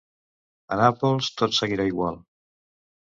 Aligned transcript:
A 0.75 0.79
Nàpols 0.79 1.29
tot 1.41 1.53
seguirà 1.59 1.89
igual. 1.91 2.19